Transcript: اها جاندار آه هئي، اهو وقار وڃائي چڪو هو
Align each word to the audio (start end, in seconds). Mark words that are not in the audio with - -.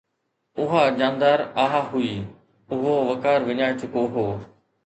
اها 0.61 0.83
جاندار 0.99 1.39
آه 1.63 1.73
هئي، 1.91 2.13
اهو 2.71 2.93
وقار 3.09 3.39
وڃائي 3.47 3.73
چڪو 3.79 4.03
هو 4.13 4.25